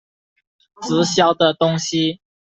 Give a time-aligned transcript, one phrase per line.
[0.81, 2.19] 直销的东西